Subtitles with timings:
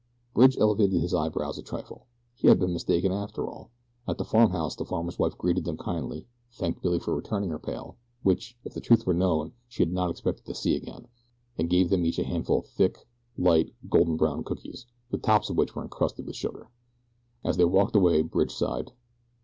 [0.33, 2.07] Bridge elevated his eyebrows a trifle.
[2.33, 3.69] He had been mistaken, after all.
[4.07, 7.97] At the farmhouse the farmer's wife greeted them kindly, thanked Billy for returning her pail
[8.23, 11.07] which, if the truth were known, she had not expected to see again
[11.55, 12.97] and gave them each a handful of thick,
[13.37, 16.71] light, golden brown cookies, the tops of which were encrusted with sugar.
[17.43, 18.91] As they walked away Bridge sighed.